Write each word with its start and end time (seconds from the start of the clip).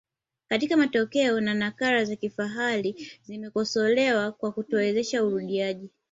katika 0.49 0.77
matokeo 0.77 1.41
na 1.41 1.53
nakala 1.53 2.05
za 2.05 2.15
kifahari 2.15 3.07
zimekosolewa 3.23 4.31
kwa 4.31 4.51
kutowezesha 4.51 5.23
urudiaji 5.23 5.89